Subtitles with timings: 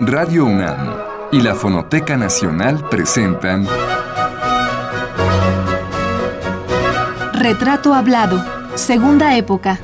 [0.00, 0.94] Radio UNAM
[1.30, 3.66] y la Fonoteca Nacional presentan
[7.32, 8.44] Retrato Hablado,
[8.74, 9.78] Segunda Época.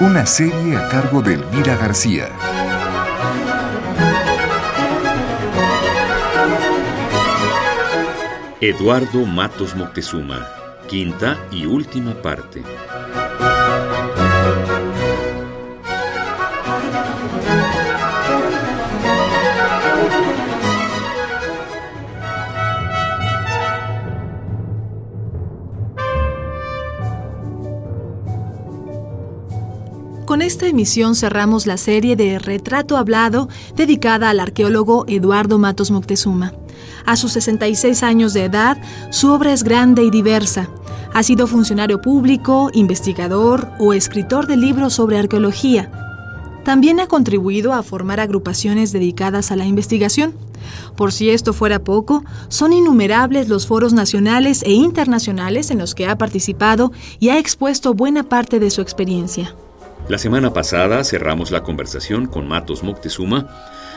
[0.00, 2.28] Una serie a cargo de Elvira García.
[8.60, 10.46] Eduardo Matos Moctezuma,
[10.88, 12.62] quinta y última parte.
[30.60, 36.52] Esta emisión cerramos la serie de Retrato Hablado dedicada al arqueólogo Eduardo Matos Moctezuma.
[37.06, 38.76] A sus 66 años de edad,
[39.08, 40.68] su obra es grande y diversa.
[41.14, 45.90] Ha sido funcionario público, investigador o escritor de libros sobre arqueología.
[46.62, 50.34] También ha contribuido a formar agrupaciones dedicadas a la investigación.
[50.94, 56.06] Por si esto fuera poco, son innumerables los foros nacionales e internacionales en los que
[56.06, 59.54] ha participado y ha expuesto buena parte de su experiencia.
[60.10, 63.46] La semana pasada cerramos la conversación con Matos Moctezuma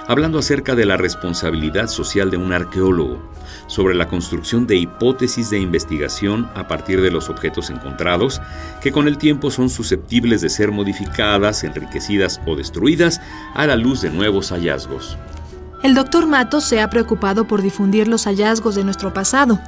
[0.08, 3.32] hablando acerca de la responsabilidad social de un arqueólogo,
[3.66, 8.44] sobre la construcción de hipótesis de investigación a partir de los objetos encontrados,
[8.80, 13.20] que con el tiempo son susceptibles de ser modificadas, enriquecidas o destruidas
[13.56, 15.18] a la luz de nuevos hallazgos.
[15.82, 19.60] El doctor Matos se ha preocupado por difundir los hallazgos de nuestro pasado,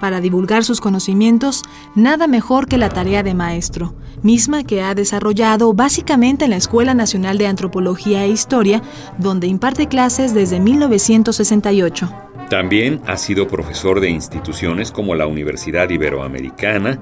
[0.00, 1.62] para divulgar sus conocimientos,
[1.94, 6.94] nada mejor que la tarea de maestro, misma que ha desarrollado básicamente en la Escuela
[6.94, 8.82] Nacional de Antropología e Historia,
[9.18, 12.08] donde imparte clases desde 1968.
[12.48, 16.98] También ha sido profesor de instituciones como la Universidad Iberoamericana,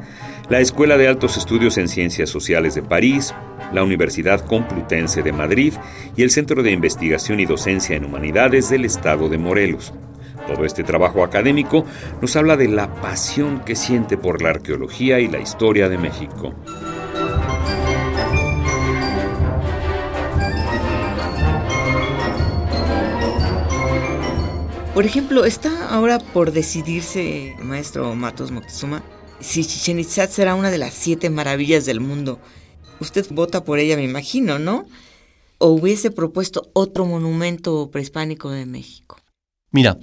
[0.48, 3.32] la Escuela de Altos Estudios en Ciencias Sociales de París,
[3.72, 5.74] la Universidad Complutense de Madrid
[6.16, 9.92] y el Centro de Investigación y Docencia en Humanidades del Estado de Morelos.
[10.46, 11.84] Todo este trabajo académico
[12.20, 16.54] nos habla de la pasión que siente por la arqueología y la historia de México.
[24.94, 29.02] Por ejemplo, está ahora por decidirse, maestro Matos Moctezuma,
[29.40, 32.38] si Chichen Itza será una de las siete maravillas del mundo.
[32.98, 34.86] Usted vota por ella, me imagino, ¿no?
[35.58, 39.18] ¿O hubiese propuesto otro monumento prehispánico de México?
[39.70, 39.98] Mira,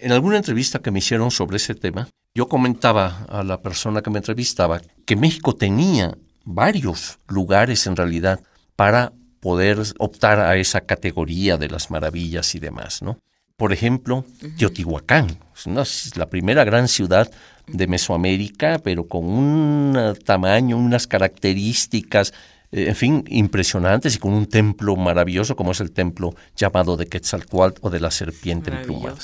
[0.00, 4.10] en alguna entrevista que me hicieron sobre ese tema, yo comentaba a la persona que
[4.10, 8.40] me entrevistaba que México tenía varios lugares en realidad
[8.76, 13.18] para poder optar a esa categoría de las maravillas y demás, ¿no?
[13.56, 14.24] Por ejemplo,
[14.56, 15.36] Teotihuacán,
[15.82, 17.28] es la primera gran ciudad
[17.66, 22.32] de Mesoamérica, pero con un tamaño, unas características,
[22.70, 27.06] eh, en fin, impresionantes y con un templo maravilloso como es el templo llamado de
[27.06, 29.16] Quetzalcoatl o de la serpiente emplumada.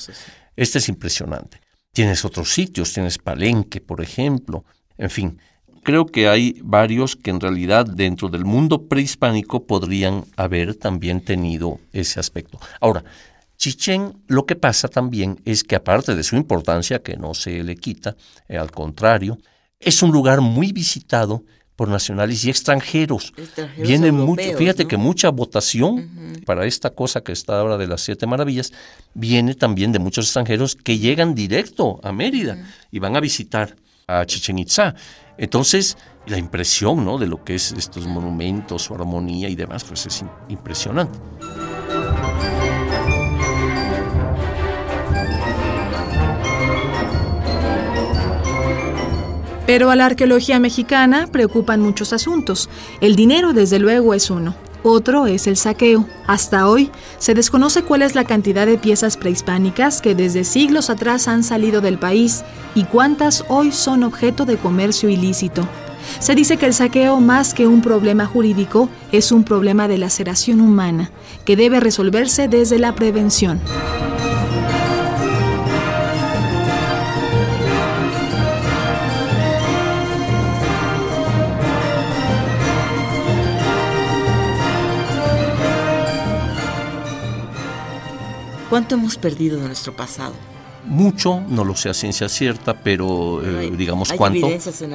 [0.56, 1.60] Este es impresionante.
[1.92, 4.64] Tienes otros sitios, tienes Palenque, por ejemplo.
[4.98, 5.38] En fin,
[5.82, 11.78] creo que hay varios que en realidad dentro del mundo prehispánico podrían haber también tenido
[11.92, 12.58] ese aspecto.
[12.80, 13.04] Ahora,
[13.56, 17.76] Chichén lo que pasa también es que aparte de su importancia, que no se le
[17.76, 18.16] quita,
[18.48, 19.38] eh, al contrario,
[19.78, 21.44] es un lugar muy visitado
[21.76, 23.32] por nacionales y extranjeros.
[23.76, 28.26] Vienen mucho, fíjate que mucha votación para esta cosa que está ahora de las siete
[28.26, 28.72] maravillas
[29.14, 33.74] viene también de muchos extranjeros que llegan directo a Mérida y van a visitar
[34.06, 34.94] a Chichen Itza.
[35.36, 35.96] Entonces,
[36.26, 37.18] la impresión ¿no?
[37.18, 41.18] de lo que es estos monumentos, su armonía y demás, pues es impresionante.
[49.66, 52.68] Pero a la arqueología mexicana preocupan muchos asuntos.
[53.00, 54.54] El dinero, desde luego, es uno.
[54.82, 56.06] Otro es el saqueo.
[56.26, 61.26] Hasta hoy se desconoce cuál es la cantidad de piezas prehispánicas que desde siglos atrás
[61.26, 62.44] han salido del país
[62.74, 65.66] y cuántas hoy son objeto de comercio ilícito.
[66.18, 70.60] Se dice que el saqueo, más que un problema jurídico, es un problema de laceración
[70.60, 71.10] humana,
[71.46, 73.62] que debe resolverse desde la prevención.
[88.74, 90.34] ¿Cuánto hemos perdido de nuestro pasado?
[90.84, 94.48] Mucho, no lo sé a ciencia cierta, pero eh, digamos cuánto.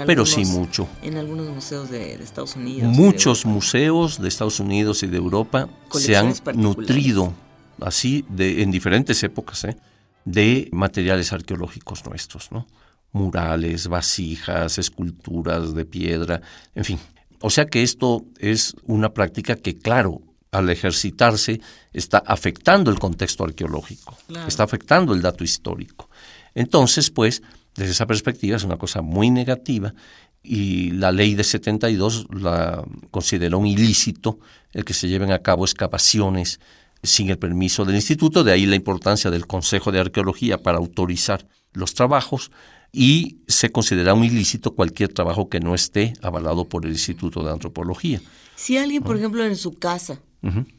[0.06, 0.86] pero sí mucho.
[1.02, 2.92] En algunos museos de, Estados Unidos.
[2.94, 7.34] Muchos museos de Estados Unidos y de Europa se han nutrido
[7.80, 9.78] así de, en diferentes épocas ¿eh?
[10.26, 12.68] de materiales arqueológicos nuestros, ¿no?
[13.14, 16.42] Murales, vasijas, esculturas de piedra,
[16.76, 17.00] en fin.
[17.40, 21.62] O sea que esto es una práctica que, claro, al ejercitarse
[21.94, 24.18] está afectando el contexto arqueológico,
[24.48, 26.10] está afectando el dato histórico.
[26.56, 27.42] Entonces, pues,
[27.76, 29.94] desde esa perspectiva es una cosa muy negativa
[30.42, 34.40] y la ley de 72 la consideró un ilícito
[34.72, 36.60] el que se lleven a cabo excavaciones
[37.04, 41.48] sin el permiso del instituto, de ahí la importancia del Consejo de Arqueología para autorizar
[41.74, 42.52] los trabajos
[42.92, 47.52] y se considera un ilícito cualquier trabajo que no esté avalado por el Instituto de
[47.52, 48.22] Antropología.
[48.56, 50.20] Si alguien, por ejemplo, en su casa,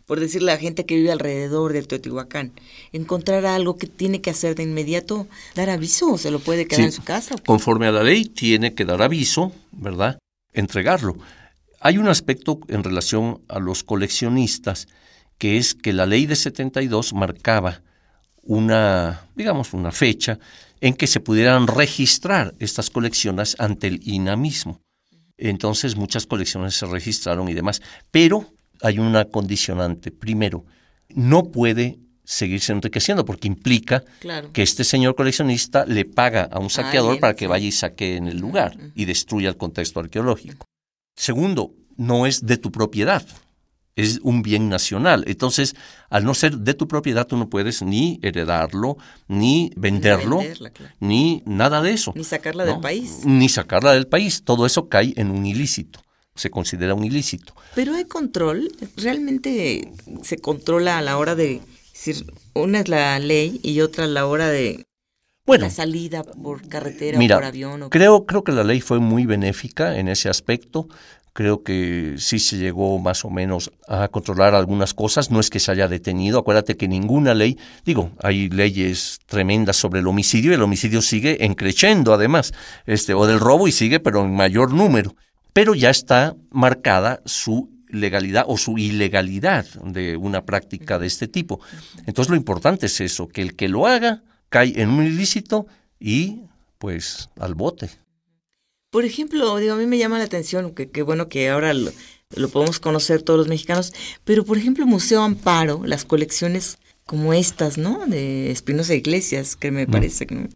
[0.07, 2.53] por decirle a la gente que vive alrededor del Teotihuacán,
[2.93, 6.87] encontrara algo que tiene que hacer de inmediato, dar aviso o se lo puede quedar
[6.87, 7.37] en su casa.
[7.45, 10.19] Conforme a la ley, tiene que dar aviso, ¿verdad?
[10.53, 11.17] Entregarlo.
[11.81, 14.89] Hay un aspecto en relación a los coleccionistas
[15.39, 17.83] que es que la ley de 72 marcaba
[18.43, 20.39] una, digamos, una fecha
[20.81, 24.81] en que se pudieran registrar estas colecciones ante el INA mismo.
[25.39, 27.81] Entonces muchas colecciones se registraron y demás,
[28.11, 28.53] pero
[28.83, 30.11] hay una condicionante.
[30.11, 30.65] Primero,
[31.09, 34.05] no puede seguirse enriqueciendo porque implica
[34.53, 38.29] que este señor coleccionista le paga a un saqueador para que vaya y saque en
[38.29, 40.65] el lugar y destruya el contexto arqueológico.
[41.17, 43.25] Segundo, no es de tu propiedad
[43.97, 45.25] es un bien nacional.
[45.27, 45.75] Entonces,
[46.09, 48.97] al no ser de tu propiedad, tú no puedes ni heredarlo,
[49.29, 50.41] ni venderlo,
[51.01, 52.13] ni, nada de eso.
[52.17, 53.21] Ni sacarla del país.
[53.25, 54.43] Ni sacarla del país.
[54.45, 56.01] Todo eso cae en un ilícito.
[56.35, 57.55] Se considera un ilícito.
[57.75, 58.71] Pero hay control.
[58.97, 59.93] Realmente
[60.23, 61.61] se controla a la hora de
[61.93, 64.87] decir, una es la ley y otra a la hora de
[65.47, 67.89] bueno, la salida por carretera o por avión.
[67.91, 70.89] creo, creo que la ley fue muy benéfica en ese aspecto
[71.33, 75.61] creo que sí se llegó más o menos a controlar algunas cosas, no es que
[75.61, 80.55] se haya detenido, acuérdate que ninguna ley, digo, hay leyes tremendas sobre el homicidio y
[80.55, 82.53] el homicidio sigue encreciendo además,
[82.87, 85.15] este, o del robo y sigue pero en mayor número,
[85.53, 91.61] pero ya está marcada su legalidad o su ilegalidad de una práctica de este tipo.
[92.07, 95.67] Entonces lo importante es eso, que el que lo haga cae en un ilícito
[95.99, 96.43] y
[96.79, 97.91] pues al bote.
[98.91, 101.93] Por ejemplo, digo, a mí me llama la atención, que qué bueno que ahora lo,
[102.51, 103.93] podemos conocer todos los mexicanos,
[104.25, 108.07] pero por ejemplo, Museo Amparo, las colecciones como estas, ¿no?
[108.07, 110.49] De Espinosa Iglesias, que me parece que...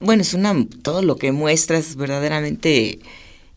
[0.00, 2.98] Bueno, es una, todo lo que muestra es verdaderamente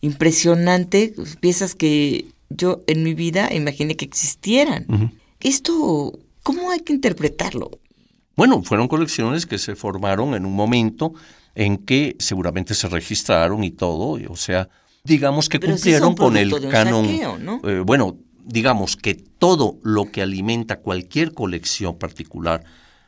[0.00, 5.12] impresionante, piezas que yo en mi vida imaginé que existieran.
[5.40, 7.70] Esto, ¿cómo hay que interpretarlo?
[8.36, 11.14] Bueno, fueron colecciones que se formaron en un momento
[11.54, 14.68] en que seguramente se registraron y todo, o sea,
[15.04, 17.06] digamos que cumplieron con el canon.
[17.64, 22.62] Eh, bueno, digamos que todo lo que alimenta cualquier colección particular,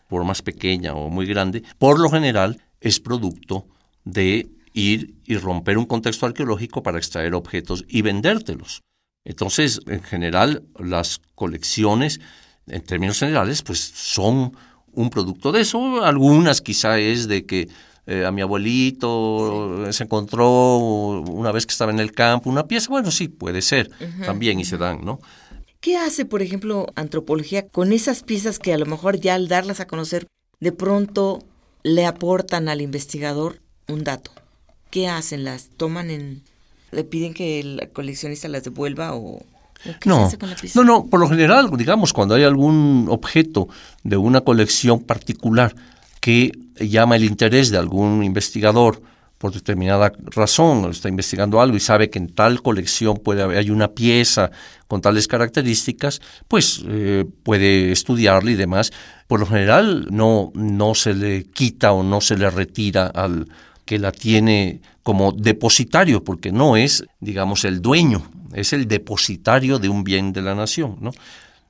[0.08, 3.67] por más pequeña o muy grande, por lo general es producto
[4.05, 8.82] de ir y romper un contexto arqueológico para extraer objetos y vendértelos.
[9.25, 12.20] Entonces, en general, las colecciones,
[12.66, 14.56] en términos generales, pues son
[14.92, 16.04] un producto de eso.
[16.04, 17.69] Algunas quizá es de que
[18.06, 22.88] eh, a mi abuelito, se encontró una vez que estaba en el campo una pieza,
[22.88, 23.90] bueno, sí, puede ser
[24.25, 25.20] también y se dan, ¿no?
[25.80, 29.80] ¿Qué hace, por ejemplo, antropología con esas piezas que a lo mejor ya al darlas
[29.80, 30.26] a conocer,
[30.58, 31.40] de pronto
[31.82, 34.32] le aportan al investigador un dato?
[34.90, 35.44] ¿Qué hacen?
[35.44, 36.43] ¿Las toman en...
[36.93, 39.43] le piden que el coleccionista las devuelva o...
[39.85, 40.29] ¿Qué no,
[40.75, 43.68] no, no, por lo general, digamos, cuando hay algún objeto
[44.02, 45.73] de una colección particular
[46.21, 49.00] que llama el interés de algún investigador
[49.38, 53.71] por determinada razón, está investigando algo y sabe que en tal colección puede haber, hay
[53.71, 54.50] una pieza
[54.88, 58.90] con tales características, pues eh, puede estudiarla y demás.
[59.28, 63.47] Por lo general no, no se le quita o no se le retira al
[63.88, 69.88] que la tiene como depositario, porque no es, digamos, el dueño, es el depositario de
[69.88, 71.11] un bien de la nación, ¿no?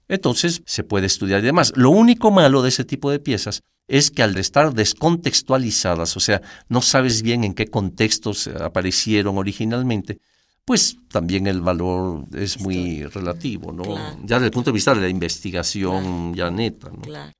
[0.09, 1.73] Entonces se puede estudiar y demás.
[1.77, 6.43] Lo único malo de ese tipo de piezas es que al estar descontextualizadas, o sea,
[6.69, 10.19] no sabes bien en qué contextos aparecieron originalmente,
[10.65, 13.85] pues también el valor es muy relativo, ¿no?
[14.25, 17.03] Ya desde el punto de vista de la investigación ya neta, ¿no?
[17.03, 17.33] Claro.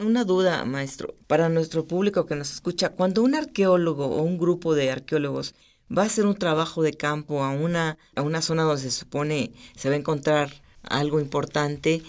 [0.00, 4.74] Una duda, maestro, para nuestro público que nos escucha, cuando un arqueólogo o un grupo
[4.74, 5.54] de arqueólogos
[5.94, 9.52] va a hacer un trabajo de campo a una, a una zona donde se supone
[9.76, 12.02] se va a encontrar algo importante,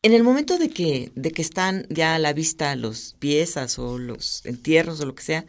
[0.00, 3.98] en el momento de que, de que están ya a la vista los piezas o
[3.98, 5.44] los entierros o lo que sea,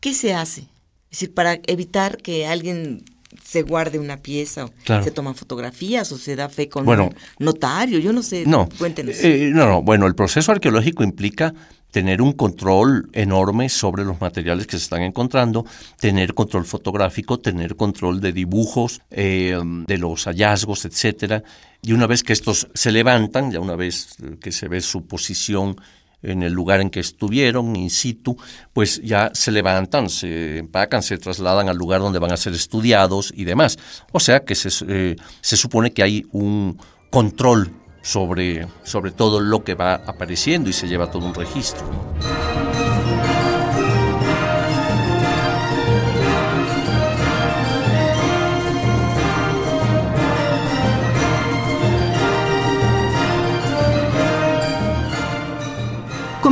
[0.00, 0.62] ¿qué se hace?
[1.10, 3.04] Es decir, para evitar que alguien
[3.42, 5.04] se guarde una pieza, o Claro.
[5.04, 7.04] se toman fotografías o se da fe con Bueno.
[7.06, 7.14] un
[7.44, 9.16] notario, yo no sé, No, cuéntenos.
[9.22, 11.54] eh, no, no, bueno, el proceso arqueológico implica
[11.90, 15.64] tener un control enorme sobre los materiales que se están encontrando,
[16.00, 21.44] tener control fotográfico, tener control de dibujos, eh, de los hallazgos, etcétera.
[21.82, 25.76] Y una vez que estos se levantan, ya una vez que se ve su posición
[26.24, 28.36] en el lugar en que estuvieron, in situ,
[28.72, 33.32] pues ya se levantan, se empacan, se trasladan al lugar donde van a ser estudiados
[33.36, 33.78] y demás.
[34.12, 36.78] O sea que se, eh, se supone que hay un
[37.10, 37.70] control
[38.02, 41.84] sobre, sobre todo lo que va apareciendo y se lleva todo un registro.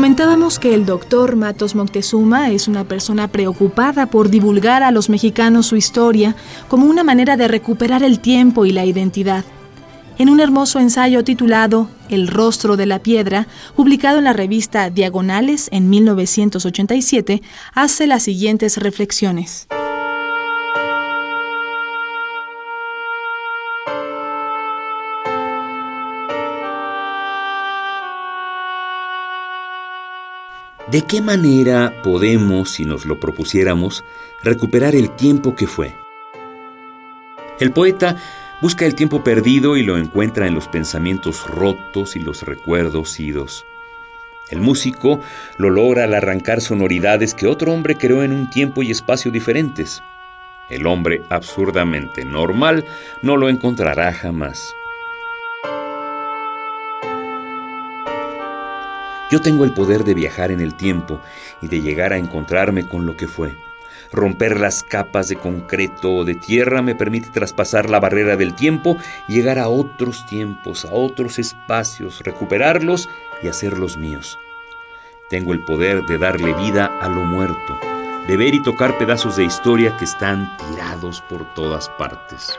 [0.03, 5.67] Comentábamos que el doctor Matos Moctezuma es una persona preocupada por divulgar a los mexicanos
[5.67, 6.35] su historia
[6.67, 9.45] como una manera de recuperar el tiempo y la identidad.
[10.19, 15.69] En un hermoso ensayo titulado El rostro de la piedra, publicado en la revista Diagonales
[15.71, 17.41] en 1987,
[17.73, 19.69] hace las siguientes reflexiones.
[30.93, 34.05] ¿De qué manera podemos, si nos lo propusiéramos,
[34.43, 35.95] recuperar el tiempo que fue?
[37.59, 38.17] El poeta
[38.61, 43.65] busca el tiempo perdido y lo encuentra en los pensamientos rotos y los recuerdos idos.
[44.51, 45.19] El músico
[45.57, 50.03] lo logra al arrancar sonoridades que otro hombre creó en un tiempo y espacio diferentes.
[50.69, 52.85] El hombre absurdamente normal
[53.23, 54.75] no lo encontrará jamás.
[59.33, 61.19] Yo tengo el poder de viajar en el tiempo
[61.62, 63.57] y de llegar a encontrarme con lo que fue.
[64.12, 68.99] Romper las capas de concreto o de tierra me permite traspasar la barrera del tiempo
[69.29, 73.09] llegar a otros tiempos, a otros espacios, recuperarlos
[73.43, 74.39] y hacerlos míos.
[75.31, 77.81] Tengo el poder de darle vida a lo muerto,
[78.29, 82.53] de ver y tocar pedazos de historia que están tirados por todas partes.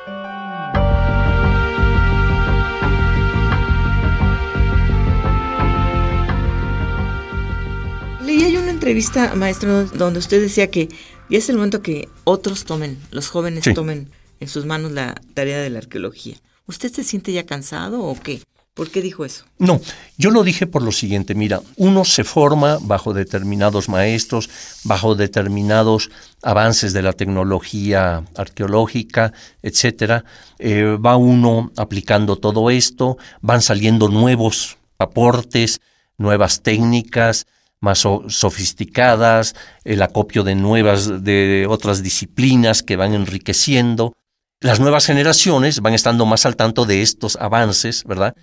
[8.87, 10.89] Entrevista, maestro, donde usted decía que
[11.29, 13.73] ya es el momento que otros tomen, los jóvenes Sí.
[13.73, 14.09] tomen
[14.41, 16.35] en sus manos la tarea de la arqueología.
[16.67, 18.41] ¿Usted se siente ya cansado o qué?
[18.73, 19.45] ¿Por qué dijo eso?
[19.57, 19.79] No,
[20.17, 24.49] yo lo dije por lo siguiente, mira, uno se forma bajo determinados maestros,
[24.83, 26.09] bajo determinados
[26.41, 30.25] avances de la tecnología arqueológica, etcétera,
[30.59, 35.79] eh, va uno aplicando todo esto, van saliendo nuevos aportes,
[36.17, 37.45] nuevas técnicas,
[37.83, 44.15] más so- sofisticadas, el acopio de nuevas, de otras disciplinas que van enriqueciendo.
[44.61, 48.33] Las nuevas generaciones van estando más al tanto de estos avances, ¿verdad?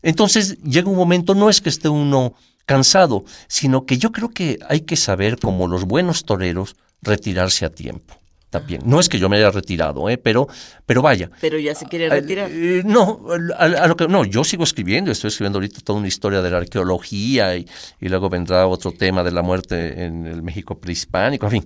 [0.00, 2.32] Entonces llega un momento, no es que esté uno
[2.64, 7.70] cansado, sino que yo creo que hay que saber, como los buenos toreros, retirarse a
[7.70, 8.17] tiempo.
[8.50, 8.80] También.
[8.86, 10.16] No es que yo me haya retirado, ¿eh?
[10.16, 10.48] pero,
[10.86, 11.30] pero vaya.
[11.40, 12.50] Pero ya se quiere retirar.
[12.50, 13.26] Eh, no,
[13.58, 16.50] a, a lo que, no, yo sigo escribiendo, estoy escribiendo ahorita toda una historia de
[16.50, 17.66] la arqueología y,
[18.00, 21.64] y luego vendrá otro tema de la muerte en el México prehispánico, en fin.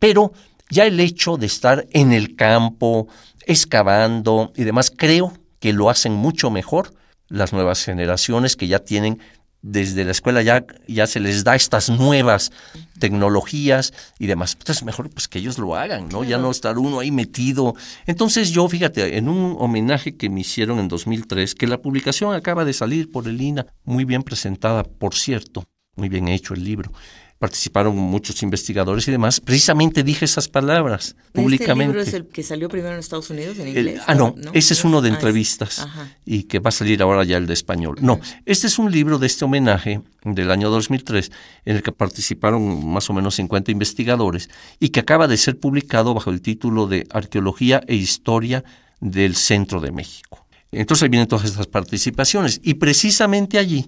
[0.00, 0.32] Pero
[0.68, 3.06] ya el hecho de estar en el campo,
[3.46, 6.92] excavando y demás, creo que lo hacen mucho mejor
[7.28, 9.20] las nuevas generaciones que ya tienen
[9.66, 12.52] desde la escuela ya, ya se les da estas nuevas
[13.00, 14.56] tecnologías y demás.
[14.58, 16.22] Entonces, mejor pues que ellos lo hagan, ¿no?
[16.22, 17.74] Ya no estar uno ahí metido.
[18.06, 22.64] Entonces, yo, fíjate, en un homenaje que me hicieron en 2003, que la publicación acaba
[22.64, 25.64] de salir por el INA, muy bien presentada, por cierto,
[25.96, 26.92] muy bien hecho el libro.
[27.38, 29.40] Participaron muchos investigadores y demás.
[29.40, 31.98] Precisamente dije esas palabras públicamente.
[31.98, 34.02] ¿Este libro es el que salió primero en Estados Unidos en El- inglés?
[34.06, 35.86] ah, no, ese es uno de Ah, entrevistas
[36.24, 37.96] y que va a salir ahora ya el de español.
[38.00, 41.30] No, este es un libro de este homenaje del año 2003
[41.66, 44.48] en el que participaron más o menos 50 investigadores
[44.80, 48.64] y que acaba de ser publicado bajo el título de Arqueología e Historia
[49.00, 50.46] del Centro de México.
[50.72, 53.84] Entonces ahí vienen todas estas participaciones y precisamente allí,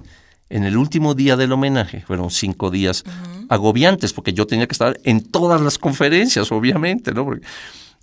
[0.51, 3.05] en el último día del homenaje, fueron cinco días
[3.49, 7.25] agobiantes porque yo tenía que estar en todas las conferencias, obviamente, ¿no?
[7.25, 7.47] Porque-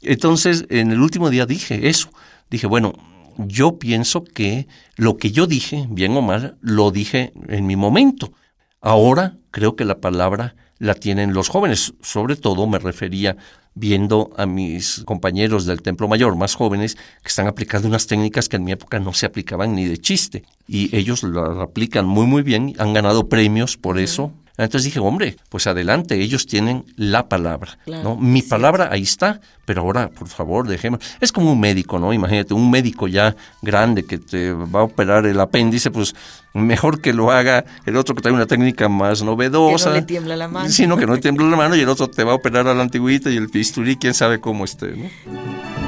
[0.02, 2.10] entonces, en el último día dije eso.
[2.50, 2.94] Dije, bueno,
[3.38, 8.32] yo pienso que lo que yo dije, bien o mal, lo dije en mi momento.
[8.82, 11.94] Ahora creo que la palabra la tienen los jóvenes.
[12.02, 13.36] Sobre todo me refería
[13.74, 18.56] viendo a mis compañeros del Templo Mayor, más jóvenes, que están aplicando unas técnicas que
[18.56, 20.44] en mi época no se aplicaban ni de chiste.
[20.68, 24.32] Y ellos las aplican muy, muy bien, han ganado premios por eso.
[24.58, 28.16] Entonces dije, hombre, pues adelante, ellos tienen la palabra, ¿no?
[28.16, 31.02] Mi palabra ahí está, pero ahora, por favor, dejemos.
[31.20, 32.14] Es como un médico, ¿no?
[32.14, 36.16] Imagínate, un médico ya grande que te va a operar el apéndice, pues
[36.54, 39.90] mejor que lo haga el otro que trae una técnica más novedosa.
[39.90, 40.70] Que no le tiembla la mano.
[40.70, 42.74] Sino que no le tiembla la mano y el otro te va a operar a
[42.74, 45.85] la antigüita y el bisturí, quién sabe cómo esté, ¿no?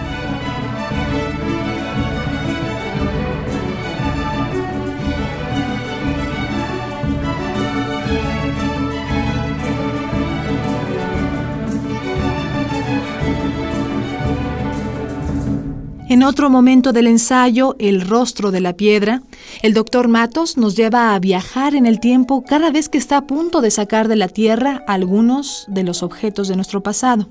[16.18, 19.22] En otro momento del ensayo, El rostro de la piedra,
[19.62, 23.28] el doctor Matos nos lleva a viajar en el tiempo cada vez que está a
[23.28, 27.30] punto de sacar de la Tierra algunos de los objetos de nuestro pasado.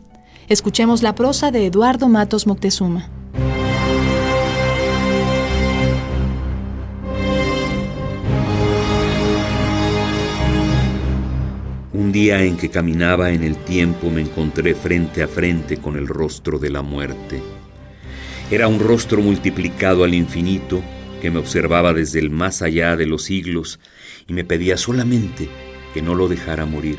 [0.49, 3.11] Escuchemos la prosa de Eduardo Matos Moctezuma.
[11.93, 16.07] Un día en que caminaba en el tiempo me encontré frente a frente con el
[16.07, 17.56] rostro de la muerte.
[18.49, 20.81] Era un rostro multiplicado al infinito
[21.21, 23.81] que me observaba desde el más allá de los siglos
[24.29, 25.49] y me pedía solamente
[25.93, 26.97] que no lo dejara morir.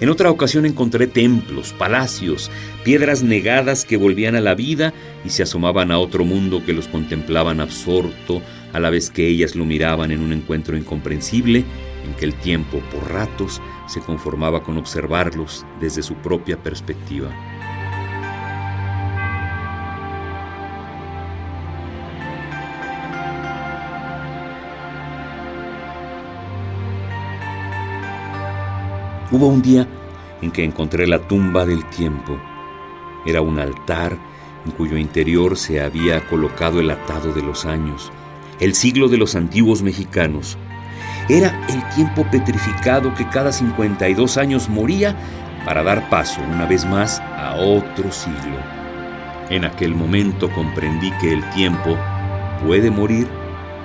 [0.00, 2.50] En otra ocasión encontré templos, palacios,
[2.84, 4.94] piedras negadas que volvían a la vida
[5.26, 8.40] y se asomaban a otro mundo que los contemplaban absorto,
[8.72, 11.64] a la vez que ellas lo miraban en un encuentro incomprensible
[12.06, 17.57] en que el tiempo por ratos se conformaba con observarlos desde su propia perspectiva.
[29.30, 29.86] Hubo un día
[30.40, 32.38] en que encontré la tumba del tiempo.
[33.26, 34.16] Era un altar
[34.64, 38.10] en cuyo interior se había colocado el atado de los años,
[38.58, 40.56] el siglo de los antiguos mexicanos.
[41.28, 45.14] Era el tiempo petrificado que cada 52 años moría
[45.66, 48.56] para dar paso una vez más a otro siglo.
[49.50, 51.98] En aquel momento comprendí que el tiempo
[52.64, 53.28] puede morir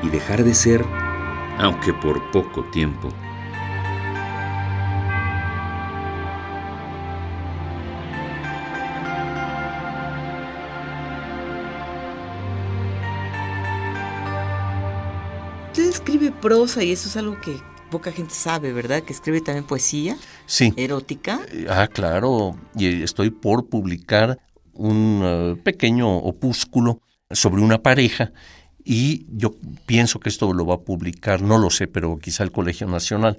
[0.04, 0.86] y dejar de ser,
[1.58, 3.10] aunque por poco tiempo.
[15.82, 17.58] Escribe prosa y eso es algo que
[17.90, 19.03] poca gente sabe, ¿verdad?
[19.03, 20.18] Que escribe también poesía.
[20.46, 20.74] Sí.
[20.77, 21.42] Erótica.
[21.70, 22.55] Ah, claro.
[22.75, 24.40] Y estoy por publicar
[24.74, 28.31] un eh, pequeño opúsculo sobre una pareja
[28.83, 29.55] y yo
[29.86, 33.38] pienso que esto lo va a publicar, no lo sé, pero quizá el Colegio Nacional,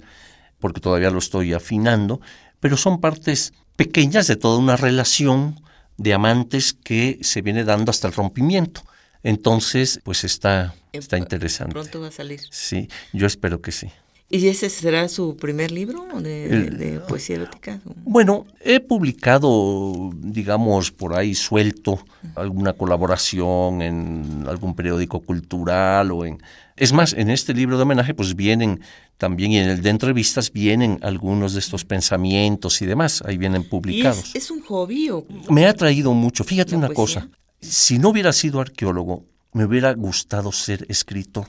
[0.59, 2.19] porque todavía lo estoy afinando,
[2.59, 5.59] pero son partes pequeñas de toda una relación
[5.97, 8.81] de amantes que se viene dando hasta el rompimiento.
[9.25, 11.73] Entonces, pues está, está interesante.
[11.73, 12.41] Pronto va a salir.
[12.51, 13.89] Sí, yo espero que sí.
[14.29, 17.79] ¿Y ese será su primer libro de, poesía erótica?
[18.03, 21.99] Bueno, he publicado, digamos, por ahí suelto
[22.35, 26.41] alguna colaboración en algún periódico cultural o en...
[26.75, 28.81] Es más, en este libro de homenaje pues vienen
[29.17, 33.63] también y en el de entrevistas vienen algunos de estos pensamientos y demás, ahí vienen
[33.63, 34.35] publicados.
[34.35, 35.25] es, un hobby o...?
[35.49, 36.43] Me ha traído mucho.
[36.43, 37.29] Fíjate una cosa,
[37.61, 41.47] si no hubiera sido arqueólogo, me hubiera gustado ser escritor.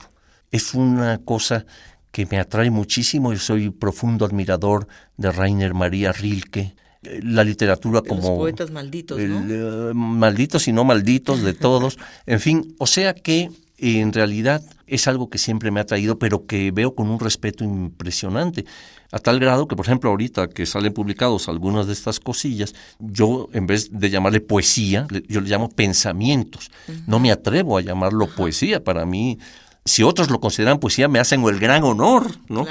[0.51, 1.65] Es una cosa
[2.11, 3.33] que me atrae muchísimo.
[3.33, 6.75] Yo soy profundo admirador de Rainer María Rilke.
[7.21, 8.21] La literatura como...
[8.21, 9.89] Los poetas malditos, ¿no?
[9.89, 11.97] Eh, malditos y no malditos de todos.
[12.25, 16.45] en fin, o sea que en realidad es algo que siempre me ha traído, pero
[16.45, 18.65] que veo con un respeto impresionante.
[19.11, 23.49] A tal grado que, por ejemplo, ahorita que salen publicados algunas de estas cosillas, yo
[23.53, 26.71] en vez de llamarle poesía, yo le llamo pensamientos.
[27.05, 28.83] No me atrevo a llamarlo poesía.
[28.83, 29.39] Para mí,
[29.87, 32.65] si otros lo consideran poesía, me hacen el gran honor, ¿no?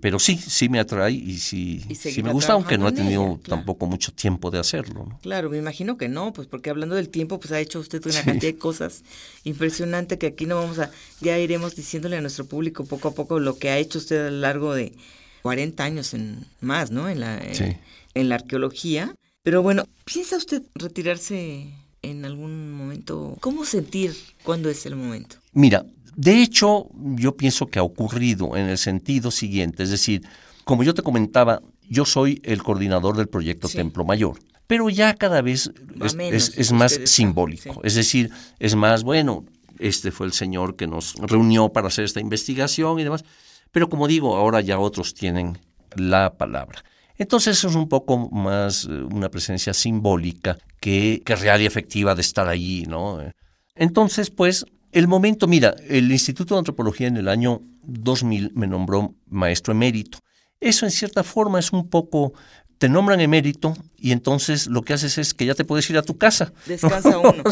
[0.00, 3.86] Pero sí, sí me atrae y sí, sí me gusta, aunque no he tenido tampoco
[3.86, 5.06] mucho tiempo de hacerlo.
[5.08, 5.18] ¿no?
[5.22, 8.22] Claro, me imagino que no, pues porque hablando del tiempo, pues ha hecho usted una
[8.24, 9.04] cantidad de cosas
[9.44, 13.38] impresionante que aquí no vamos a, ya iremos diciéndole a nuestro público poco a poco
[13.38, 14.92] lo que ha hecho usted a lo largo de
[15.42, 17.08] 40 años en más, ¿no?
[17.08, 17.40] En la,
[18.14, 19.14] en la arqueología.
[19.44, 21.68] Pero bueno, ¿piensa usted retirarse
[22.02, 23.36] en algún momento?
[23.40, 25.36] ¿Cómo sentir cuándo es el momento?
[25.52, 25.84] Mira,
[26.16, 30.22] de hecho, yo pienso que ha ocurrido en el sentido siguiente, es decir,
[30.64, 35.42] como yo te comentaba, yo soy el coordinador del proyecto Templo Mayor, pero ya cada
[35.42, 35.72] vez
[36.30, 39.44] es, más simbólico, es decir, es más, bueno,
[39.78, 43.24] este fue el señor que nos reunió para hacer esta investigación y demás,
[43.70, 45.58] pero como digo, ahora ya otros tienen
[45.96, 46.84] la palabra.
[47.16, 52.20] Entonces es un poco más eh, una presencia simbólica que, que real y efectiva de
[52.20, 53.20] estar allí, ¿no?
[53.74, 59.14] Entonces, pues, el momento, mira, el Instituto de Antropología en el año 2000 me nombró
[59.26, 60.18] maestro emérito
[60.60, 62.34] Eso en cierta forma es un poco
[62.82, 66.02] te nombran emérito y entonces lo que haces es que ya te puedes ir a
[66.02, 66.52] tu casa.
[66.66, 67.44] Descansa uno.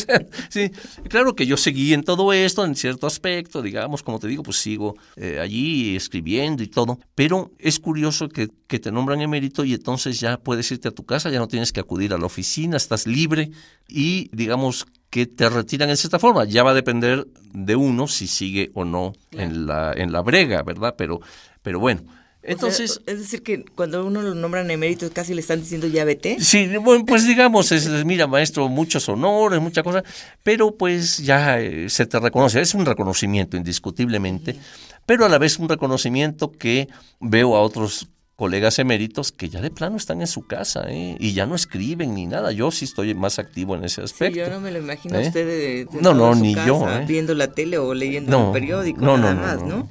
[0.49, 0.73] sí,
[1.09, 4.57] claro que yo seguí en todo esto, en cierto aspecto, digamos, como te digo, pues
[4.57, 9.75] sigo eh, allí escribiendo y todo, pero es curioso que, que te nombran emérito y
[9.75, 12.77] entonces ya puedes irte a tu casa, ya no tienes que acudir a la oficina,
[12.77, 13.53] estás libre
[13.87, 16.45] y digamos que te retiran en cierta forma.
[16.45, 20.63] Ya va a depender de uno si sigue o no en, la, en la brega,
[20.63, 20.95] ¿verdad?
[20.97, 21.21] Pero,
[21.63, 22.03] pero bueno.
[22.43, 26.41] Entonces, es decir, que cuando uno lo nombran emérito casi le están diciendo ya vete.
[26.41, 30.05] Sí, bueno, pues digamos, es, mira, maestro, muchos honores, muchas cosas,
[30.43, 34.57] pero pues ya eh, se te reconoce, es un reconocimiento indiscutiblemente,
[35.05, 36.89] pero a la vez un reconocimiento que
[37.21, 38.09] veo a otros
[38.41, 41.15] colegas eméritos que ya de plano están en su casa ¿eh?
[41.21, 42.53] y ya no escriben ni nada.
[42.53, 44.39] Yo sí estoy más activo en ese aspecto.
[44.39, 45.27] yo no me lo imagino ¿eh?
[45.27, 47.05] usted de, no, no, ni yo, ¿eh?
[47.07, 49.91] viendo la tele o leyendo un periódico, no, nada no, más, no.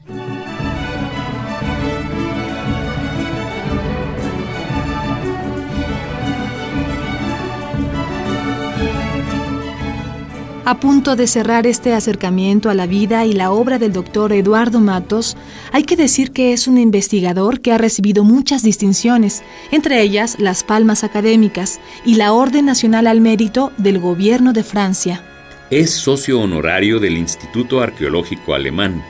[10.69, 14.79] A punto de cerrar este acercamiento a la vida y la obra del doctor Eduardo
[14.79, 15.35] Matos,
[15.71, 20.63] hay que decir que es un investigador que ha recibido muchas distinciones, entre ellas las
[20.63, 25.23] palmas académicas y la Orden Nacional al Mérito del Gobierno de Francia.
[25.71, 29.03] Es socio honorario del Instituto Arqueológico Alemán,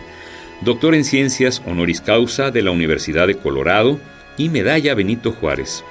[0.62, 4.00] doctor en Ciencias honoris causa de la Universidad de Colorado
[4.38, 5.84] y medalla Benito Juárez.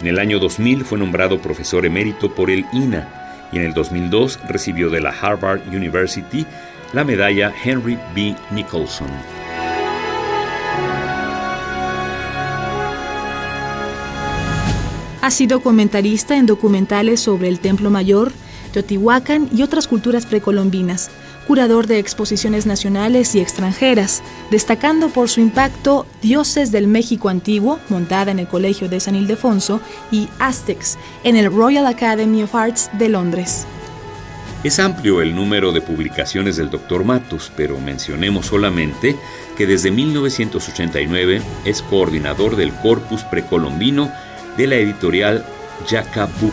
[0.00, 4.40] En el año 2000 fue nombrado profesor emérito por el INA y en el 2002
[4.48, 6.46] recibió de la Harvard University
[6.92, 8.34] la medalla Henry B.
[8.50, 9.08] Nicholson.
[15.20, 18.32] Ha sido comentarista en documentales sobre el Templo Mayor,
[18.72, 21.10] Teotihuacán y otras culturas precolombinas,
[21.48, 28.30] curador de exposiciones nacionales y extranjeras, destacando por su impacto Dioses del México Antiguo, montada
[28.30, 29.80] en el Colegio de San Ildefonso,
[30.12, 33.66] y Aztecs, en el Royal Academy of Arts de Londres.
[34.62, 37.02] Es amplio el número de publicaciones del Dr.
[37.02, 39.16] Matos, pero mencionemos solamente
[39.56, 44.12] que desde 1989 es coordinador del corpus precolombino
[44.58, 45.46] de la editorial
[45.88, 46.52] Jaca Book,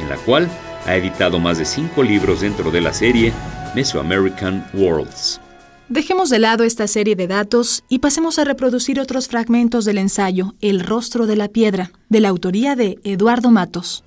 [0.00, 0.48] en la cual
[0.86, 3.34] ha editado más de cinco libros dentro de la serie
[3.74, 5.40] Mesoamerican Worlds.
[5.88, 10.54] Dejemos de lado esta serie de datos y pasemos a reproducir otros fragmentos del ensayo
[10.60, 14.04] El rostro de la piedra, de la autoría de Eduardo Matos.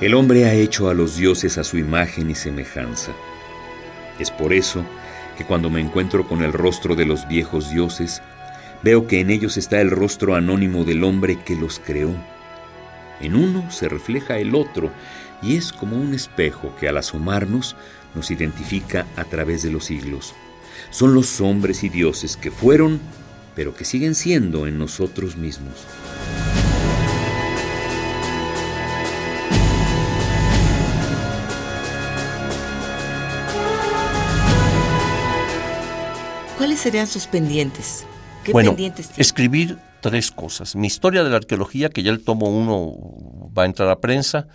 [0.00, 3.12] El hombre ha hecho a los dioses a su imagen y semejanza.
[4.18, 5.05] Es por eso que
[5.44, 8.22] cuando me encuentro con el rostro de los viejos dioses,
[8.82, 12.14] veo que en ellos está el rostro anónimo del hombre que los creó.
[13.20, 14.90] En uno se refleja el otro
[15.42, 17.76] y es como un espejo que al asomarnos
[18.14, 20.34] nos identifica a través de los siglos.
[20.90, 23.00] Son los hombres y dioses que fueron,
[23.54, 25.86] pero que siguen siendo en nosotros mismos.
[36.86, 38.06] Serían sus pendientes?
[38.44, 39.20] ¿Qué bueno, pendientes tiene?
[39.20, 40.76] escribir tres cosas.
[40.76, 44.46] Mi historia de la arqueología, que ya el tomo uno va a entrar a prensa,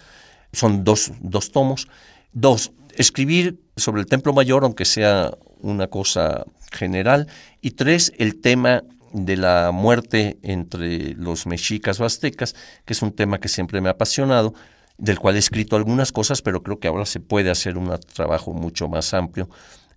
[0.54, 1.90] son dos, dos tomos.
[2.32, 7.28] Dos, escribir sobre el Templo Mayor, aunque sea una cosa general.
[7.60, 13.12] Y tres, el tema de la muerte entre los mexicas o aztecas, que es un
[13.12, 14.54] tema que siempre me ha apasionado,
[14.98, 18.54] del cual he escrito algunas cosas, pero creo que ahora se puede hacer un trabajo
[18.54, 19.50] mucho más amplio.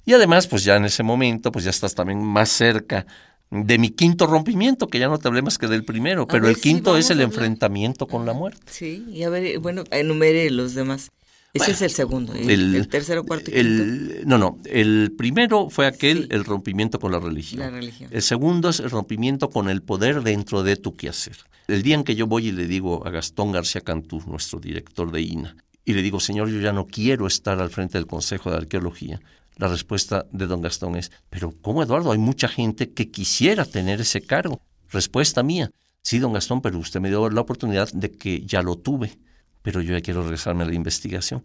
[0.04, 3.06] Y además, pues ya en ese momento, pues ya estás también más cerca
[3.50, 6.56] de mi quinto rompimiento, que ya no te hablé más que del primero, pero el
[6.58, 8.60] quinto es el enfrentamiento con la muerte.
[8.70, 11.10] Sí, y a ver, bueno, enumere los demás.
[11.52, 12.34] Ese es el segundo.
[12.36, 13.60] ¿y El, tercero, cuarto y quinto.
[13.60, 14.58] el- No, no.
[14.64, 17.60] El primero fue aquel, el rompimiento con la religión.
[17.60, 18.10] La religión.
[18.12, 21.36] El segundo es el rompimiento con el poder dentro de tu quehacer.
[21.68, 25.12] El día en que yo voy y le digo a Gastón García Cantú, nuestro director
[25.12, 28.50] de INA, y le digo, señor, yo ya no quiero estar al frente del Consejo
[28.50, 29.20] de Arqueología.
[29.56, 32.12] La respuesta de don Gastón es, pero ¿cómo Eduardo?
[32.12, 34.60] Hay mucha gente que quisiera tener ese cargo.
[34.90, 35.70] Respuesta mía,
[36.02, 39.18] sí, don Gastón, pero usted me dio la oportunidad de que ya lo tuve,
[39.62, 41.44] pero yo ya quiero regresarme a la investigación.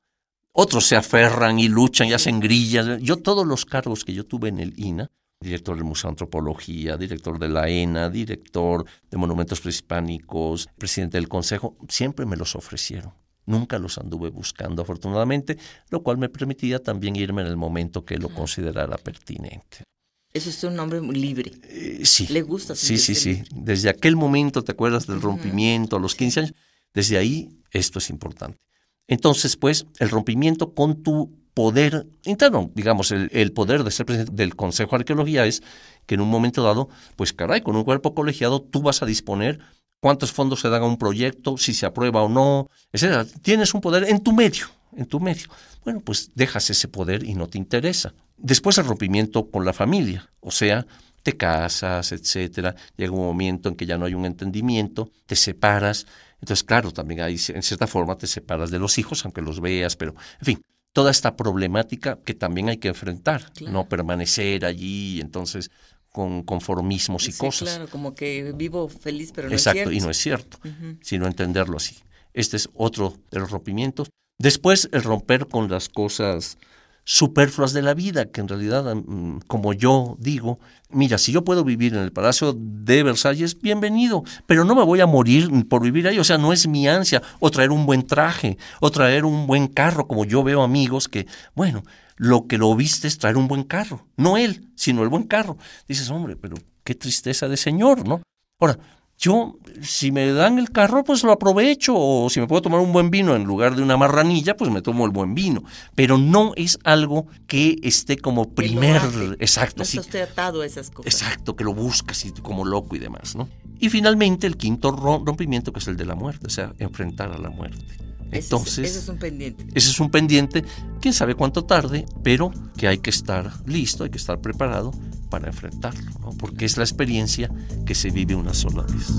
[0.53, 2.99] Otros se aferran y luchan y hacen grillas.
[3.01, 6.97] Yo todos los cargos que yo tuve en el INA, director del Museo de Antropología,
[6.97, 13.13] director de la ENA, director de Monumentos Prehispánicos, presidente del Consejo, siempre me los ofrecieron.
[13.45, 15.57] Nunca los anduve buscando, afortunadamente,
[15.89, 19.83] lo cual me permitía también irme en el momento que lo considerara pertinente.
[20.31, 21.51] Eso es un hombre libre.
[21.63, 22.27] Eh, sí.
[22.29, 23.33] Le gusta Sí, sí, sí.
[23.33, 23.49] libre.
[23.55, 26.53] Desde aquel momento, ¿te acuerdas del rompimiento a los 15 años?
[26.93, 28.59] Desde ahí, esto es importante.
[29.07, 34.55] Entonces, pues, el rompimiento con tu poder interno, digamos, el, poder de ser presidente del
[34.55, 35.63] Consejo de Arqueología es
[36.05, 39.59] que en un momento dado, pues caray, con un cuerpo colegiado tú vas a disponer
[39.99, 43.27] cuántos fondos se dan a un proyecto, si se aprueba o no, etc.
[43.41, 45.47] Tienes un poder en tu medio, en tu medio.
[45.83, 48.13] Bueno, pues dejas ese poder y no te interesa.
[48.37, 50.85] Después el rompimiento con la familia, o sea,
[51.23, 56.05] te casas, etcétera, llega un momento en que ya no hay un entendimiento, te separas,
[56.41, 59.97] entonces claro, también hay, en cierta forma te separas de los hijos, aunque los veas,
[59.97, 60.61] pero en fin,
[60.93, 65.71] toda esta problemática que también hay que enfrentar, no permanecer allí, entonces
[66.19, 67.69] con conformismos y cosas.
[67.69, 69.97] Claro, como que vivo feliz, pero no Exacto, es cierto.
[69.97, 70.57] y no es cierto,
[71.01, 71.95] sino entenderlo así.
[72.33, 74.09] Este es otro de los rompimientos.
[74.37, 76.57] Después, el romper con las cosas
[77.05, 81.63] superfluas de la vida, que en realidad, mm, como yo digo, mira, si yo puedo
[81.63, 86.05] vivir en el Palacio de Versalles, bienvenido, pero no me voy a morir por vivir
[86.09, 89.47] ahí, o sea, no es mi ansia, o traer un buen traje, o traer un
[89.47, 91.83] buen carro, como yo veo amigos que, bueno,
[92.19, 95.57] lo que lo viste es traer un buen carro, no él, sino el buen carro.
[95.87, 98.21] Dices, hombre, pero qué tristeza de señor, ¿no?
[98.59, 98.77] Ahora,
[99.17, 102.91] yo, si me dan el carro, pues lo aprovecho, o si me puedo tomar un
[102.91, 105.63] buen vino en lugar de una marranilla, pues me tomo el buen vino.
[105.95, 109.01] Pero no es algo que esté como primer...
[109.39, 109.77] Exacto.
[109.77, 111.13] No está usted atado a esas cosas.
[111.13, 113.47] Exacto, que lo buscas y como loco y demás, ¿no?
[113.79, 117.37] Y finalmente el quinto rompimiento, que es el de la muerte, o sea, enfrentar a
[117.37, 118.08] la muerte.
[118.31, 119.65] Entonces, ese es un pendiente.
[119.73, 120.63] Ese es un pendiente,
[121.01, 124.91] quién sabe cuánto tarde, pero que hay que estar listo, hay que estar preparado
[125.29, 126.31] para enfrentarlo, ¿no?
[126.31, 127.49] porque es la experiencia
[127.85, 129.11] que se vive una sola vez.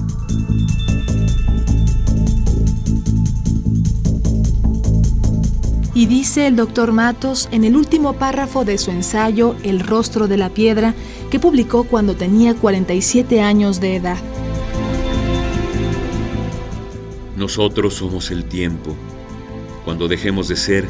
[5.93, 10.37] Y dice el doctor Matos en el último párrafo de su ensayo El rostro de
[10.37, 10.95] la piedra,
[11.31, 14.19] que publicó cuando tenía 47 años de edad.
[17.41, 18.95] Nosotros somos el tiempo.
[19.87, 20.87] Cuando dejemos de ser,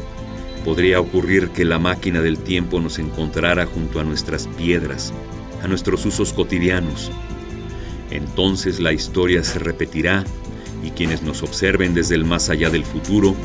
[0.64, 5.12] podría ocurrir que la máquina del tiempo nos encontrara junto a nuestras piedras,
[5.62, 7.12] a nuestros usos cotidianos.
[8.10, 10.24] Entonces la historia se repetirá
[10.84, 13.36] y quienes nos observen desde el más allá del futuro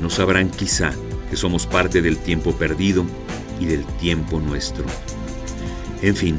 [0.00, 0.94] no sabrán quizá
[1.28, 3.04] que somos parte del tiempo perdido
[3.60, 4.86] y del tiempo nuestro.
[6.00, 6.38] En fin,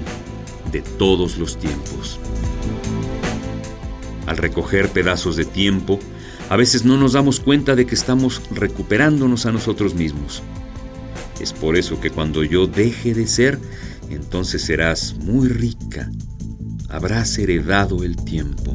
[0.72, 2.20] de todos los tiempos.
[4.32, 6.00] Al recoger pedazos de tiempo,
[6.50, 10.41] a veces no nos damos cuenta de que estamos recuperándonos a nosotros mismos.
[11.41, 13.60] Es por eso que cuando yo deje de ser,
[14.10, 16.10] entonces serás muy rica.
[16.88, 18.74] Habrás heredado el tiempo.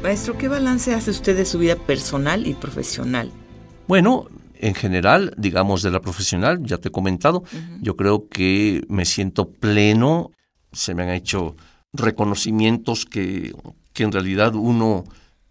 [0.00, 3.32] Maestro, ¿qué balance hace usted de su vida personal y profesional?
[3.88, 4.28] Bueno,
[4.64, 7.44] en general, digamos, de la profesional, ya te he comentado,
[7.82, 10.30] yo creo que me siento pleno,
[10.72, 11.54] se me han hecho
[11.92, 13.54] reconocimientos que,
[13.92, 15.04] que en realidad uno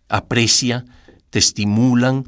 [0.09, 0.85] aprecia,
[1.29, 2.23] te estimulan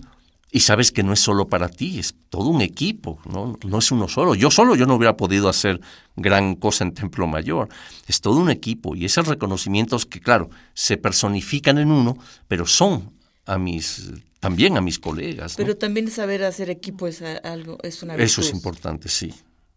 [0.52, 3.58] y sabes que no es solo para ti, es todo un equipo, ¿no?
[3.66, 4.36] no es uno solo.
[4.36, 5.82] Yo solo yo no hubiera podido hacer
[6.16, 7.68] gran cosa en Templo Mayor,
[8.06, 12.16] es todo un equipo y esos reconocimientos que, claro, se personifican en uno,
[12.48, 13.15] pero son
[13.46, 15.56] a mis también a mis colegas.
[15.56, 19.34] Pero también saber hacer equipo es algo, es una Eso es importante, sí.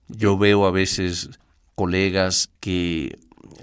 [0.08, 1.30] Yo veo a veces
[1.74, 3.18] colegas que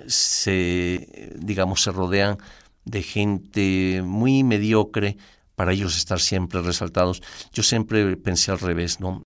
[0.07, 2.37] se, digamos, se rodean
[2.85, 5.17] de gente muy mediocre
[5.55, 7.21] para ellos estar siempre resaltados.
[7.53, 9.23] Yo siempre pensé al revés, ¿no?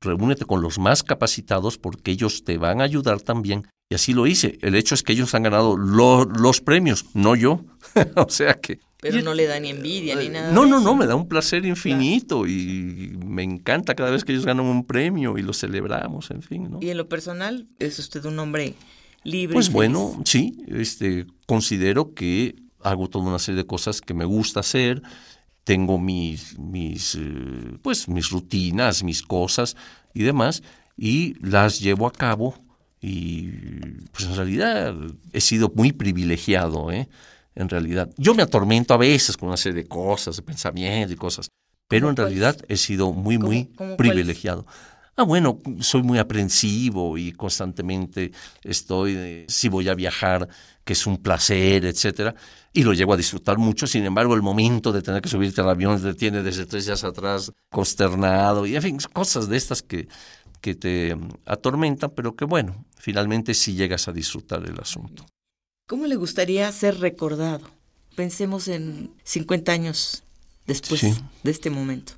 [0.00, 3.68] Reúnete con los más capacitados porque ellos te van a ayudar también.
[3.88, 4.58] Y así lo hice.
[4.62, 7.64] El hecho es que ellos han ganado los premios, no yo.
[8.16, 10.52] o sea que pero no le da ni envidia ni nada.
[10.52, 14.46] No, no, no, me da un placer infinito y me encanta cada vez que ellos
[14.46, 16.78] ganan un premio y lo celebramos, en fin, ¿no?
[16.80, 18.76] Y en lo personal, ¿es usted un hombre
[19.24, 19.54] libre?
[19.54, 24.60] Pues bueno, sí, este, considero que hago toda una serie de cosas que me gusta
[24.60, 25.02] hacer,
[25.64, 29.76] tengo mis, mis, eh, pues, mis rutinas, mis cosas
[30.14, 30.62] y demás,
[30.96, 32.54] y las llevo a cabo
[33.00, 33.48] y
[34.12, 34.94] pues en realidad
[35.32, 37.08] he sido muy privilegiado, ¿eh?
[37.54, 38.10] En realidad.
[38.16, 41.48] Yo me atormento a veces con una serie de cosas, de pensamientos y cosas,
[41.88, 44.66] pero en realidad he sido muy, muy privilegiado.
[45.14, 50.48] Ah, bueno, soy muy aprensivo y constantemente estoy, si voy a viajar,
[50.84, 52.34] que es un placer, etcétera,
[52.72, 53.86] y lo llego a disfrutar mucho.
[53.86, 57.04] Sin embargo, el momento de tener que subirte al avión te tiene desde tres días
[57.04, 60.08] atrás consternado, y en fin, cosas de estas que,
[60.62, 65.26] que te atormentan, pero que bueno, finalmente sí llegas a disfrutar el asunto.
[65.92, 67.68] ¿Cómo le gustaría ser recordado?
[68.16, 70.24] Pensemos en 50 años
[70.66, 72.14] después de este momento.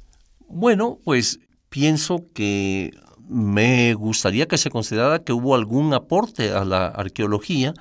[0.47, 2.93] Bueno, pues pienso que
[3.29, 7.75] me gustaría que se considerara que hubo algún aporte a la arqueología,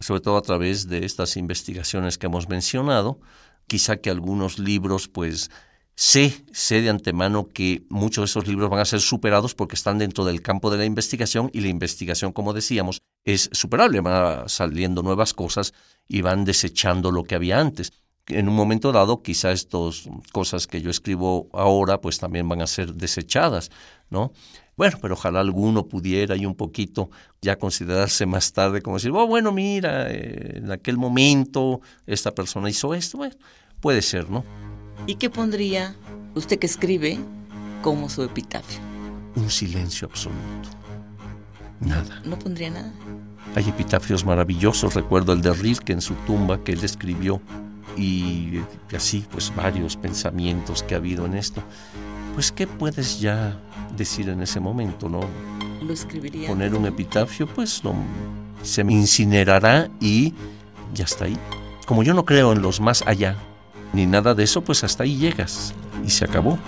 [0.00, 3.20] sobre todo a través de estas investigaciones que hemos mencionado,
[3.68, 5.52] quizá que algunos libros pues
[6.00, 9.98] Sé, sé de antemano que muchos de esos libros van a ser superados porque están
[9.98, 14.00] dentro del campo de la investigación y la investigación, como decíamos, es superable.
[14.00, 15.74] Van saliendo nuevas cosas
[16.06, 17.92] y van desechando lo que había antes.
[18.28, 22.68] En un momento dado, quizá estas cosas que yo escribo ahora, pues también van a
[22.68, 23.72] ser desechadas,
[24.08, 24.30] ¿no?
[24.76, 27.10] Bueno, pero ojalá alguno pudiera y un poquito
[27.42, 32.70] ya considerarse más tarde como decir, oh, bueno, mira, eh, en aquel momento esta persona
[32.70, 33.18] hizo esto.
[33.18, 33.34] Bueno,
[33.80, 34.44] puede ser, ¿no?
[35.08, 35.94] ¿Y qué pondría
[36.34, 37.18] usted que escribe
[37.80, 38.78] como su epitafio?
[39.36, 40.68] Un silencio absoluto.
[41.80, 42.20] Nada.
[42.26, 42.92] ¿No pondría nada?
[43.54, 47.40] Hay epitafios maravillosos, recuerdo el de Rilke en su tumba que él escribió
[47.96, 48.60] y
[48.94, 51.62] así pues varios pensamientos que ha habido en esto.
[52.34, 53.58] Pues qué puedes ya
[53.96, 55.20] decir en ese momento, ¿no?
[55.82, 56.48] Lo escribiría.
[56.48, 57.94] Poner un epitafio, pues lo,
[58.62, 60.34] se me incinerará y
[60.92, 61.38] ya está ahí.
[61.86, 63.38] Como yo no creo en los más allá,
[63.92, 65.74] ni nada de eso, pues hasta ahí llegas
[66.04, 66.58] y se acabó.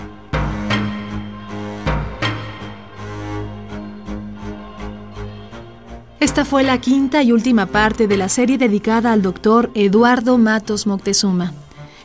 [6.19, 10.85] Esta fue la quinta y última parte de la serie dedicada al doctor Eduardo Matos
[10.85, 11.51] Moctezuma.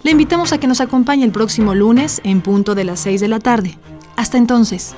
[0.02, 3.28] Le invitamos a que nos acompañe el próximo lunes en punto de las 6 de
[3.28, 3.78] la tarde.
[4.16, 4.94] Hasta entonces.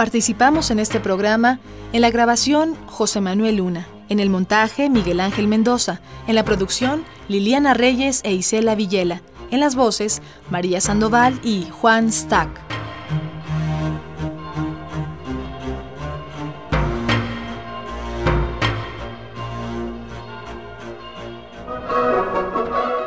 [0.00, 1.58] Participamos en este programa
[1.92, 7.04] en la grabación José Manuel Luna, en el montaje Miguel Ángel Mendoza, en la producción
[7.28, 12.48] Liliana Reyes e Isela Villela, en las voces María Sandoval y Juan Stack.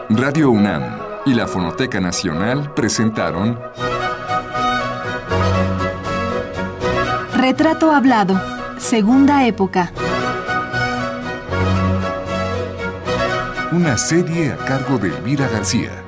[0.10, 3.58] Radio UNAM y la Fonoteca Nacional presentaron
[7.56, 8.42] Retrato Hablado,
[8.80, 9.92] Segunda Época.
[13.72, 16.03] Una serie a cargo de Elvira García.